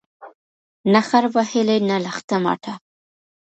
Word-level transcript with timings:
نه 0.93 1.01
خر 1.07 1.23
وهلی، 1.35 1.77
نه 1.89 1.95
لښته 2.05 2.37
ماته 2.43 2.73